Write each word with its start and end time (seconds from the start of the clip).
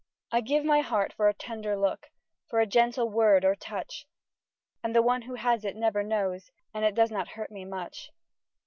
I 0.31 0.41
give 0.41 0.65
my 0.65 0.79
heart 0.79 1.13
for 1.13 1.29
a 1.29 1.33
tender 1.35 1.77
look, 1.77 2.09
For 2.47 2.59
a 2.59 2.65
gentle 2.65 3.07
word 3.07 3.45
or 3.45 3.53
touch; 3.53 4.07
And 4.83 4.95
the 4.95 5.01
one 5.03 5.21
who 5.21 5.35
has 5.35 5.63
it 5.63 5.75
never 5.75 6.01
knows, 6.01 6.49
And 6.73 6.83
it 6.83 6.95
does 6.95 7.11
not 7.11 7.27
hurt 7.27 7.51
me 7.51 7.65
much. 7.65 8.09